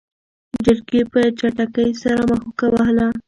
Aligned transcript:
چرګې 0.63 1.01
په 1.11 1.19
چټکۍ 1.39 1.89
سره 2.03 2.21
مښوکه 2.29 2.67
وهله. 2.71 3.07